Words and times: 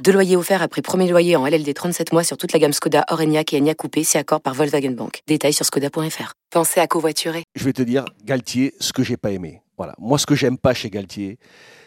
Deux 0.00 0.12
loyers 0.12 0.36
offerts 0.36 0.62
après 0.62 0.82
premier 0.82 1.08
loyer 1.08 1.36
en 1.36 1.46
LLD 1.46 1.72
37 1.72 2.12
mois 2.12 2.24
sur 2.24 2.36
toute 2.36 2.52
la 2.52 2.58
gamme 2.58 2.72
Skoda, 2.72 3.04
Orenia 3.10 3.42
et 3.52 3.60
Enya 3.60 3.74
Coupé, 3.74 4.02
si 4.02 4.18
accord 4.18 4.40
par 4.40 4.54
Volkswagen 4.54 4.90
Bank. 4.90 5.20
Détails 5.28 5.52
sur 5.52 5.64
skoda.fr. 5.64 6.32
Pensez 6.50 6.80
à 6.80 6.88
covoiturer. 6.88 7.44
Je 7.54 7.64
vais 7.64 7.72
te 7.72 7.82
dire, 7.82 8.04
Galtier, 8.24 8.74
ce 8.80 8.92
que 8.92 9.04
j'ai 9.04 9.16
pas 9.16 9.30
aimé. 9.30 9.62
Voilà. 9.76 9.94
Moi, 9.98 10.18
ce 10.18 10.26
que 10.26 10.34
j'aime 10.34 10.58
pas 10.58 10.74
chez 10.74 10.90
Galtier, 10.90 11.38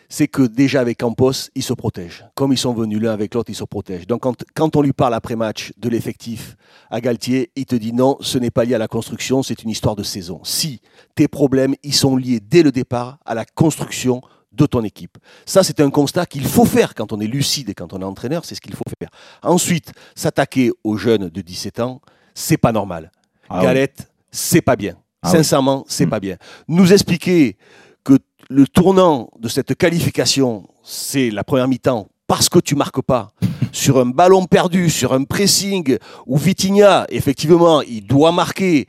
c'est 0.08 0.28
que 0.28 0.44
déjà 0.44 0.80
avec 0.80 1.00
Campos, 1.00 1.50
ils 1.54 1.64
se 1.64 1.74
protègent. 1.74 2.26
Comme 2.36 2.54
ils 2.54 2.58
sont 2.58 2.74
venus 2.74 3.02
l'un 3.02 3.12
avec 3.12 3.34
l'autre, 3.34 3.50
ils 3.50 3.56
se 3.56 3.64
protègent. 3.66 4.08
Donc 4.08 4.22
quand, 4.22 4.44
quand 4.56 4.76
on 4.78 4.82
lui 4.82 4.94
parle 4.94 5.14
après 5.14 5.36
match 5.36 5.74
de 5.78 5.90
l'effectif 5.90 6.56
à 6.90 7.02
Galtier, 7.02 7.52
il 7.56 7.66
te 7.66 7.76
dit 7.76 7.92
non, 7.92 8.18
ce 8.22 8.38
n'est 8.38 8.52
pas 8.52 8.64
lié 8.64 8.76
à 8.76 8.80
la 8.80 8.88
construction, 8.88 9.44
c'est 9.44 9.64
une 9.64 9.70
histoire 9.70 9.96
de 9.96 10.04
saison. 10.04 10.40
Si 10.44 10.80
tes 11.16 11.28
problèmes, 11.28 11.76
ils 11.84 11.94
sont 11.94 12.16
liés 12.16 12.40
dès 12.40 12.64
le 12.64 12.72
départ 12.72 13.18
à 13.26 13.34
la 13.34 13.44
construction 13.44 14.22
de 14.56 14.66
ton 14.66 14.84
équipe. 14.84 15.18
Ça, 15.46 15.64
c'est 15.64 15.80
un 15.80 15.90
constat 15.90 16.26
qu'il 16.26 16.46
faut 16.46 16.66
faire 16.66 16.94
quand 16.96 17.12
on 17.14 17.20
est 17.20 17.28
lucide 17.28 17.70
et 17.70 17.74
quand 17.74 17.94
on 17.94 18.02
est 18.02 18.06
entraîneur, 18.06 18.46
c'est 18.46 18.56
ce 18.56 18.62
qu'il 18.62 18.76
faut 18.76 18.84
faire. 19.00 19.10
Ensuite, 19.44 19.92
s'attaquer 20.16 20.72
aux 20.84 20.98
jeunes 20.98 21.30
de 21.30 21.42
17 21.42 21.80
ans, 21.80 22.02
c'est 22.34 22.58
pas 22.58 22.72
normal. 22.72 23.12
Ah 23.50 23.62
Galette, 23.62 24.10
c'est 24.32 24.62
pas 24.62 24.76
bien. 24.76 24.96
Ah 25.22 25.30
oui. 25.30 25.38
Sincèrement, 25.38 25.86
c'est 25.88 26.06
Mm. 26.06 26.10
pas 26.10 26.20
bien. 26.20 26.38
Nous 26.68 26.94
expliquer 26.94 27.58
que 28.04 28.18
le 28.50 28.68
tournant 28.68 29.30
de 29.40 29.48
cette 29.48 29.76
qualification, 29.76 30.68
c'est 30.84 31.30
la 31.32 31.44
première 31.44 31.68
mi-temps 31.68 32.08
parce 32.28 32.50
que 32.50 32.60
tu 32.60 32.76
marques 32.76 33.02
pas 33.02 33.32
sur 33.72 34.00
un 34.00 34.06
ballon 34.08 34.46
perdu, 34.46 34.90
sur 34.90 35.14
un 35.14 35.24
pressing 35.24 35.98
où 36.26 36.38
Vitinha, 36.38 37.06
effectivement, 37.10 37.82
il 37.82 38.06
doit 38.06 38.32
marquer. 38.32 38.88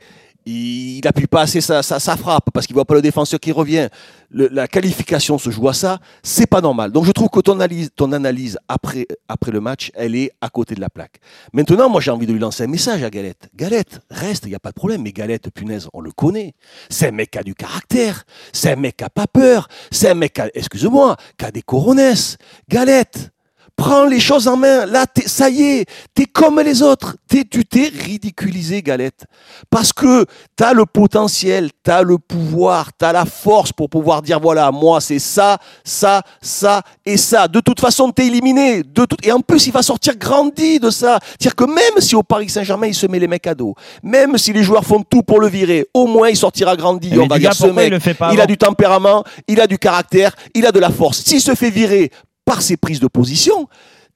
Il 0.49 1.01
n'appuie 1.03 1.27
pas 1.27 1.41
assez 1.41 1.59
sa, 1.59 1.83
sa- 1.83 1.99
frappe 2.15 2.51
parce 2.53 2.65
qu'il 2.65 2.73
voit 2.73 2.85
pas 2.85 2.93
le 2.95 3.01
défenseur 3.01 3.37
qui 3.37 3.51
revient. 3.51 3.89
La 4.31 4.67
qualification 4.69 5.37
se 5.37 5.49
joue 5.49 5.67
à 5.67 5.73
ça, 5.73 5.99
c'est 6.23 6.47
pas 6.47 6.61
normal. 6.61 6.91
Donc 6.93 7.03
je 7.03 7.11
trouve 7.11 7.27
que 7.29 7.41
ton 7.41 7.53
analyse, 7.53 7.89
ton 7.93 8.13
analyse 8.13 8.57
après, 8.69 9.07
après 9.27 9.51
le 9.51 9.59
match, 9.59 9.91
elle 9.93 10.15
est 10.15 10.31
à 10.39 10.47
côté 10.49 10.73
de 10.73 10.79
la 10.79 10.89
plaque. 10.89 11.17
Maintenant, 11.51 11.89
moi 11.89 11.99
j'ai 11.99 12.11
envie 12.11 12.27
de 12.27 12.31
lui 12.31 12.39
lancer 12.39 12.63
un 12.63 12.67
message 12.67 13.03
à 13.03 13.09
Galette. 13.09 13.49
Galette, 13.55 13.99
reste, 14.09 14.45
il 14.45 14.49
n'y 14.49 14.55
a 14.55 14.59
pas 14.59 14.69
de 14.69 14.75
problème. 14.75 15.01
Mais 15.01 15.11
Galette, 15.11 15.49
punaise, 15.49 15.89
on 15.93 15.99
le 15.99 16.11
connaît. 16.11 16.53
C'est 16.89 17.07
un 17.09 17.11
mec 17.11 17.31
qui 17.31 17.39
a 17.39 17.43
du 17.43 17.53
caractère. 17.53 18.23
C'est 18.53 18.71
un 18.71 18.77
mec 18.77 18.95
qui 18.95 19.03
a 19.03 19.09
pas 19.09 19.27
peur. 19.27 19.67
C'est 19.91 20.09
un 20.09 20.13
mec 20.13 20.31
qui 20.33 20.41
a, 20.41 20.49
excuse-moi, 20.53 21.17
qui 21.37 21.43
a 21.43 21.51
des 21.51 21.61
coronesses. 21.61 22.37
Galette, 22.69 23.31
prends 23.77 24.05
les 24.05 24.19
choses 24.19 24.47
en 24.47 24.57
main. 24.57 24.85
Là, 24.87 25.05
ça 25.27 25.49
y 25.49 25.61
est, 25.63 25.85
t'es 26.13 26.25
comme 26.25 26.59
les 26.59 26.81
autres. 26.81 27.15
T'es- 27.29 27.45
tu 27.45 27.63
t'es 27.63 27.89
ridiculisé, 27.93 28.81
Galette. 28.81 29.25
Parce 29.69 29.93
que 29.93 30.25
t'as 30.55 30.73
le 30.73 30.85
potentiel, 30.85 31.69
t'as 31.83 32.01
le 32.01 32.17
pouvoir, 32.17 32.89
t'as 32.97 33.13
la 33.13 33.25
force 33.25 33.71
pour 33.71 33.89
pouvoir 33.89 34.21
dire 34.21 34.39
voilà, 34.39 34.71
moi 34.71 34.99
c'est 34.99 35.19
ça, 35.19 35.57
ça, 35.85 36.23
ça 36.41 36.81
et 37.05 37.17
ça. 37.17 37.47
De 37.47 37.59
toute 37.59 37.79
façon, 37.79 38.11
t'es 38.11 38.27
éliminé. 38.27 38.81
De 38.83 39.05
tout... 39.05 39.15
Et 39.23 39.31
en 39.31 39.39
plus, 39.41 39.67
il 39.67 39.73
va 39.73 39.83
sortir 39.83 40.17
grandi 40.17 40.79
de 40.79 40.89
ça. 40.89 41.19
C'est-à-dire 41.39 41.55
que 41.55 41.65
même 41.65 41.99
si 42.01 42.15
au 42.15 42.23
Paris 42.23 42.49
Saint-Germain, 42.49 42.87
il 42.87 42.95
se 42.95 43.05
met 43.05 43.19
les 43.19 43.27
mecs 43.27 43.45
à 43.47 43.53
dos, 43.55 43.75
même 44.01 44.37
si 44.37 44.51
les 44.53 44.63
joueurs 44.63 44.83
font 44.85 45.03
tout 45.03 45.21
pour 45.21 45.39
le 45.39 45.47
virer, 45.47 45.85
au 45.93 46.07
moins 46.07 46.29
il 46.29 46.35
sortira 46.37 46.75
grandi. 46.75 47.09
Mais 47.11 47.19
On 47.19 47.27
va 47.27 47.37
dire 47.37 47.53
ce 47.53 47.67
mec, 47.67 47.87
il 47.87 47.91
le 47.91 47.99
fait 47.99 48.13
pas 48.15 48.33
il 48.33 48.41
a 48.41 48.47
du 48.47 48.57
tempérament, 48.57 49.23
il 49.47 49.61
a 49.61 49.67
du 49.67 49.77
caractère, 49.77 50.35
il 50.55 50.65
a 50.65 50.71
de 50.71 50.79
la 50.79 50.89
force. 50.89 51.19
S'il 51.23 51.41
se 51.41 51.53
fait 51.53 51.69
virer 51.69 52.11
par 52.47 52.61
ses 52.61 52.77
prises 52.77 53.01
de 53.01 53.07
position, 53.07 53.67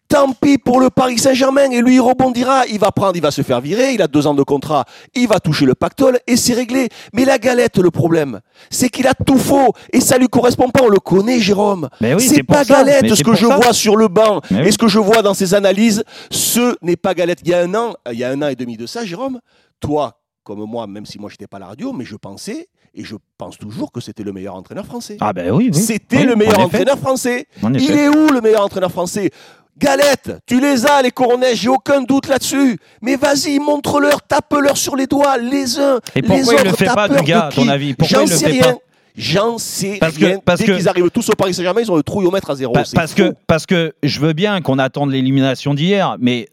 tant 0.08 0.32
pis 0.32 0.58
pour 0.58 0.80
le 0.80 0.90
Paris 0.90 1.18
Saint-Germain. 1.18 1.70
Et 1.70 1.82
lui, 1.82 1.96
il 1.96 2.00
rebondira, 2.02 2.66
il 2.68 2.80
va 2.80 2.92
prendre, 2.92 3.16
il 3.18 3.22
va 3.22 3.30
se 3.30 3.42
faire 3.42 3.60
virer, 3.60 3.94
il 3.94 4.02
a 4.02 4.08
deux 4.08 4.26
ans 4.26 4.34
de 4.34 4.42
contrat, 4.44 4.86
il 5.14 5.28
va 5.28 5.40
toucher 5.42 5.66
le 5.66 5.76
pactole 5.76 6.18
et 6.28 6.38
c'est 6.38 6.54
réglé. 6.54 6.88
Mais 7.14 7.26
la 7.26 7.38
galette, 7.38 7.78
le 7.78 7.92
problème, 7.92 8.40
c'est 8.70 8.88
qu'il 8.90 9.06
a 9.06 9.14
tout 9.14 9.38
faux 9.38 9.74
et 9.92 10.00
ça 10.00 10.18
lui 10.18 10.28
correspond 10.30 10.70
pas. 10.70 10.82
On 10.84 10.88
le 10.90 11.00
connaît, 11.00 11.40
Jérôme. 11.42 11.90
Mais 12.00 12.14
oui, 12.14 12.26
c'est 12.26 12.44
pas 12.44 12.64
galette 12.64 13.04
Mais 13.04 13.16
ce 13.16 13.24
que 13.24 13.36
je 13.36 13.48
ça. 13.48 13.58
vois 13.58 13.74
sur 13.74 13.98
le 13.98 14.08
banc 14.08 14.40
Mais 14.50 14.60
et 14.60 14.64
oui. 14.64 14.72
ce 14.72 14.78
que 14.78 14.88
je 14.88 15.00
vois 15.00 15.22
dans 15.22 15.34
ses 15.34 15.54
analyses. 15.54 16.04
Ce 16.32 16.76
n'est 16.82 16.96
pas 16.96 17.14
galette. 17.14 17.40
Il 17.44 17.50
y 17.50 17.54
a 17.54 17.60
un 17.60 17.76
an, 17.76 17.94
il 18.12 18.18
y 18.18 18.24
a 18.24 18.30
un 18.30 18.42
an 18.42 18.48
et 18.48 18.56
demi 18.56 18.78
de 18.78 18.86
ça, 18.86 19.04
Jérôme, 19.06 19.40
toi, 19.82 20.21
comme 20.44 20.60
moi, 20.66 20.88
même 20.88 21.06
si 21.06 21.20
moi 21.20 21.30
j'étais 21.30 21.48
pas 21.48 21.58
à 21.58 21.62
la 21.62 21.66
radio, 21.68 21.94
mais 21.94 22.06
je 22.06 22.16
pensais 22.16 22.68
et 22.94 23.04
je 23.04 23.16
pense 23.38 23.58
toujours 23.58 23.92
que 23.92 24.02
c'était 24.02 24.24
le 24.24 24.34
meilleur 24.34 24.56
entraîneur 24.56 24.86
français. 24.86 25.18
Ah 25.22 25.34
ben 25.34 25.52
oui, 25.52 25.70
oui. 25.74 25.80
C'était 25.80 26.18
Oui, 26.18 26.24
le 26.26 26.36
meilleur 26.36 26.60
entraîneur 26.60 26.98
français. 26.98 27.46
En 27.62 27.74
Il 27.74 27.92
est 27.92 28.10
où 28.10 28.28
le 28.30 28.42
meilleur 28.42 28.64
entraîneur 28.64 28.92
français? 28.92 29.30
Galette, 29.78 30.32
tu 30.46 30.60
les 30.60 30.86
as, 30.86 31.02
les 31.02 31.12
coronets, 31.12 31.56
j'ai 31.56 31.70
aucun 31.70 32.02
doute 32.02 32.28
là-dessus. 32.28 32.78
Mais 33.02 33.16
vas-y, 33.16 33.58
montre-leur, 33.60 34.22
tape-leur 34.22 34.78
sur 34.78 34.96
les 34.96 35.08
doigts, 35.08 35.38
les 35.38 35.80
uns. 35.80 36.00
Et 36.16 36.22
pourquoi 36.22 36.36
les 36.38 36.42
il 36.44 36.54
autres, 36.56 36.64
le 36.66 36.74
fait 36.74 36.86
pas, 36.94 37.08
Dugas, 37.08 37.42
de 37.42 37.46
à 37.48 37.50
ton 37.52 37.68
avis? 37.70 37.94
Pourquoi 37.94 38.20
J'en 38.20 38.26
il 38.26 38.30
le 38.30 38.36
fait 38.36 38.46
rien. 38.48 38.62
pas? 38.74 38.78
J'en 39.16 39.58
sais 39.58 39.98
Parce 40.00 40.18
que- 40.18 40.26
rien. 40.26 40.40
parce 40.44 40.60
Dès 40.60 40.66
que- 40.68 40.72
qu'ils 40.74 40.88
arrivent 40.90 41.10
tous 41.10 41.30
au 41.30 41.34
Paris 41.34 41.54
Saint-Germain, 41.54 41.82
ils 41.82 41.92
ont 41.92 41.96
le 41.98 42.04
trouillomètre 42.04 42.50
à 42.50 42.56
zéro. 42.56 42.74
Pa- 42.74 42.84
parce 42.94 43.12
fou. 43.12 43.18
que 43.18 43.34
parce 43.48 43.66
que 43.66 43.94
je 44.04 44.20
veux 44.20 44.34
bien 44.34 44.62
qu'on 44.62 44.78
attende 44.80 45.12
l'élimination 45.12 45.74
d'hier, 45.74 46.16
mais 46.20 46.48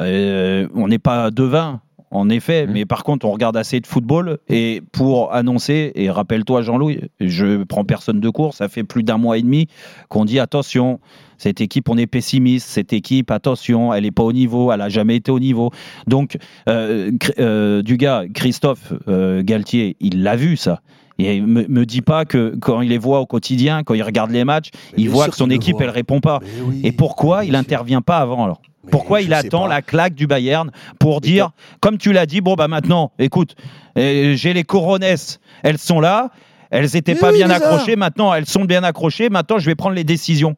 euh, 0.00 0.68
on 0.74 0.88
n'est 0.88 0.98
pas 0.98 1.30
devin. 1.30 1.80
En 2.14 2.30
effet, 2.30 2.64
Mhm. 2.66 2.72
mais 2.72 2.84
par 2.86 3.02
contre, 3.02 3.26
on 3.26 3.32
regarde 3.32 3.56
assez 3.56 3.80
de 3.80 3.86
football 3.88 4.38
et 4.48 4.82
pour 4.92 5.34
annoncer, 5.34 5.90
et 5.96 6.08
rappelle-toi 6.10 6.62
Jean-Louis, 6.62 7.00
je 7.20 7.64
prends 7.64 7.84
personne 7.84 8.20
de 8.20 8.30
court, 8.30 8.54
ça 8.54 8.68
fait 8.68 8.84
plus 8.84 9.02
d'un 9.02 9.18
mois 9.18 9.36
et 9.36 9.42
demi 9.42 9.66
qu'on 10.08 10.24
dit 10.24 10.38
attention, 10.38 11.00
cette 11.38 11.60
équipe, 11.60 11.88
on 11.88 11.98
est 11.98 12.06
pessimiste, 12.06 12.68
cette 12.68 12.92
équipe, 12.92 13.32
attention, 13.32 13.92
elle 13.92 14.04
n'est 14.04 14.12
pas 14.12 14.22
au 14.22 14.32
niveau, 14.32 14.70
elle 14.70 14.80
a 14.80 14.88
jamais 14.88 15.16
été 15.16 15.32
au 15.32 15.40
niveau. 15.40 15.70
Donc, 16.06 16.38
euh, 16.68 17.10
euh, 17.40 17.82
Dugas, 17.82 18.26
Christophe 18.32 18.92
euh, 19.08 19.42
Galtier, 19.42 19.96
il 19.98 20.22
l'a 20.22 20.36
vu 20.36 20.56
ça. 20.56 20.80
Et 21.18 21.40
me, 21.40 21.66
me 21.68 21.84
dis 21.86 22.00
pas 22.02 22.24
que 22.24 22.56
quand 22.60 22.80
il 22.80 22.88
les 22.90 22.98
voit 22.98 23.20
au 23.20 23.26
quotidien, 23.26 23.82
quand 23.84 23.94
il 23.94 24.02
regarde 24.02 24.30
les 24.30 24.44
matchs, 24.44 24.70
Mais 24.96 25.02
il 25.04 25.10
voit 25.10 25.28
que 25.28 25.36
son 25.36 25.50
équipe, 25.50 25.76
elle 25.80 25.90
répond 25.90 26.20
pas. 26.20 26.40
Oui, 26.64 26.80
Et 26.84 26.92
pourquoi 26.92 27.44
il 27.44 27.50
bien 27.50 27.60
sûr. 27.60 27.66
intervient 27.66 28.02
pas 28.02 28.18
avant 28.18 28.44
alors? 28.44 28.60
Mais 28.84 28.90
Pourquoi 28.90 29.22
il 29.22 29.32
attend 29.32 29.66
la 29.66 29.82
claque 29.82 30.14
du 30.14 30.26
Bayern 30.26 30.70
pour 30.98 31.20
dire, 31.20 31.50
comme 31.80 31.98
tu 31.98 32.12
l'as 32.12 32.26
dit, 32.26 32.40
bon 32.40 32.54
bah 32.54 32.68
maintenant, 32.68 33.12
écoute, 33.18 33.54
euh, 33.98 34.34
j'ai 34.34 34.52
les 34.52 34.64
coronesses, 34.64 35.40
elles 35.62 35.78
sont 35.78 36.00
là, 36.00 36.30
elles 36.70 36.96
étaient 36.96 37.14
Mais 37.14 37.20
pas 37.20 37.30
oui, 37.30 37.38
bien 37.38 37.50
accrochées, 37.50 37.96
maintenant 37.96 38.34
elles 38.34 38.46
sont 38.46 38.64
bien 38.64 38.82
accrochées, 38.84 39.28
maintenant 39.28 39.58
je 39.58 39.66
vais 39.66 39.74
prendre 39.74 39.94
les 39.94 40.04
décisions. 40.04 40.56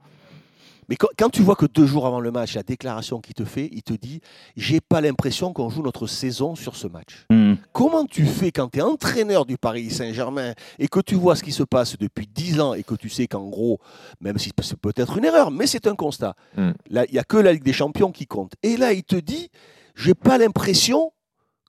Mais 0.88 0.96
quand, 0.96 1.30
tu 1.30 1.42
vois 1.42 1.56
que 1.56 1.66
deux 1.66 1.86
jours 1.86 2.06
avant 2.06 2.20
le 2.20 2.30
match, 2.30 2.54
la 2.54 2.62
déclaration 2.62 3.20
qu'il 3.20 3.34
te 3.34 3.44
fait, 3.44 3.68
il 3.72 3.82
te 3.82 3.92
dit 3.92 4.20
J'ai 4.56 4.80
pas 4.80 5.00
l'impression 5.00 5.52
qu'on 5.52 5.68
joue 5.68 5.82
notre 5.82 6.06
saison 6.06 6.54
sur 6.54 6.76
ce 6.76 6.86
match. 6.86 7.26
Hmm. 7.30 7.54
Comment 7.72 8.04
tu 8.04 8.24
fais 8.26 8.52
quand 8.52 8.68
tu 8.68 8.78
es 8.78 8.82
entraîneur 8.82 9.46
du 9.46 9.56
Paris 9.58 9.90
Saint-Germain 9.90 10.54
et 10.78 10.88
que 10.88 11.00
tu 11.00 11.14
vois 11.14 11.34
ce 11.36 11.42
qui 11.42 11.52
se 11.52 11.62
passe 11.62 11.96
depuis 11.98 12.26
10 12.26 12.60
ans 12.60 12.74
et 12.74 12.82
que 12.82 12.94
tu 12.94 13.08
sais 13.08 13.26
qu'en 13.26 13.48
gros, 13.48 13.80
même 14.20 14.38
si 14.38 14.50
c'est 14.62 14.78
peut-être 14.78 15.18
une 15.18 15.24
erreur, 15.24 15.50
mais 15.50 15.66
c'est 15.66 15.86
un 15.86 15.94
constat, 15.94 16.34
Mm. 16.56 16.70
là, 16.90 17.04
il 17.08 17.12
n'y 17.12 17.18
a 17.18 17.24
que 17.24 17.36
la 17.36 17.52
Ligue 17.52 17.62
des 17.64 17.72
Champions 17.72 18.12
qui 18.12 18.26
compte. 18.26 18.52
Et 18.62 18.76
là, 18.76 18.92
il 18.92 19.02
te 19.04 19.16
dit 19.16 19.50
J'ai 19.94 20.14
pas 20.14 20.38
l'impression 20.38 21.12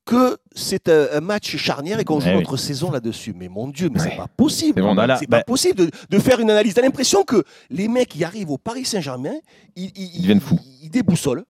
que 0.08 0.38
c'est 0.56 0.90
un, 0.90 1.20
match 1.20 1.56
charnière 1.58 2.00
et 2.00 2.06
qu'on 2.06 2.20
joue 2.20 2.30
Eh 2.32 2.36
oui. 2.36 2.40
notre 2.40 2.58
saison 2.58 2.90
là-dessus. 2.90 3.36
Mais 3.38 3.50
mon 3.50 3.68
Dieu, 3.68 3.90
mais 3.94 4.00
Ouais. 4.02 4.10
c'est 4.10 4.18
pas 4.18 4.28
possible. 4.28 4.74
C'est 4.78 4.82
bon, 4.82 4.96
bah 4.96 5.06
là, 5.06 5.18
c'est 5.18 5.30
bah- 5.30 5.40
pas 5.40 5.44
possible 5.44 5.76
de, 5.76 5.92
de 6.10 6.20
faire 6.20 6.40
une 6.40 6.50
analyse. 6.50 6.74
T'as 6.74 6.82
l'impression 6.82 7.24
que 7.24 7.44
les 7.70 7.88
mecs 7.88 8.10
qui 8.10 8.24
arrivent 8.24 8.50
au 8.50 8.58
Paris 8.58 8.86
Saint-Germain, 8.86 9.36
ils, 9.76 9.92
ils, 9.96 10.16
Ils 10.16 10.22
deviennent 10.22 10.40
fous. 10.42 10.60
Ils, 10.82 10.90
déboussolent. 10.90 11.44